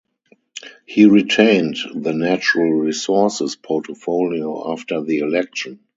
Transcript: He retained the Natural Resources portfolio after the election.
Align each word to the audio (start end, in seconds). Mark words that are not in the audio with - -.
He 0.87 1.05
retained 1.05 1.77
the 1.93 2.11
Natural 2.11 2.71
Resources 2.71 3.55
portfolio 3.55 4.73
after 4.73 5.03
the 5.03 5.19
election. 5.19 5.79